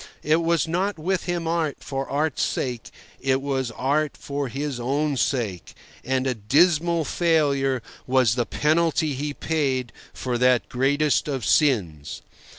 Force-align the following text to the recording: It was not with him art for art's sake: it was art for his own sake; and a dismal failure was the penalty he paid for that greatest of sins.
It 0.23 0.41
was 0.41 0.67
not 0.67 0.97
with 0.97 1.25
him 1.25 1.47
art 1.47 1.77
for 1.81 2.09
art's 2.09 2.41
sake: 2.41 2.89
it 3.19 3.39
was 3.39 3.69
art 3.69 4.17
for 4.17 4.47
his 4.47 4.79
own 4.79 5.15
sake; 5.15 5.75
and 6.03 6.25
a 6.25 6.33
dismal 6.33 7.05
failure 7.05 7.83
was 8.07 8.33
the 8.33 8.47
penalty 8.47 9.13
he 9.13 9.31
paid 9.31 9.93
for 10.11 10.39
that 10.39 10.69
greatest 10.69 11.27
of 11.27 11.45
sins. 11.45 12.23